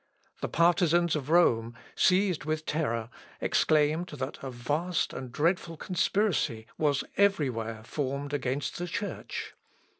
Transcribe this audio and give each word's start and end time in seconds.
The 0.41 0.49
partisans 0.49 1.15
of 1.15 1.29
Rome, 1.29 1.75
seized 1.95 2.43
with 2.43 2.65
terror, 2.65 3.11
exclaimed 3.39 4.07
that 4.07 4.41
a 4.41 4.49
vast 4.49 5.13
and 5.13 5.31
dreadful 5.31 5.77
conspiracy 5.77 6.65
was 6.75 7.03
every 7.17 7.51
where 7.51 7.83
formed 7.83 8.33
against 8.33 8.79
the 8.79 8.87
Church. 8.87 9.53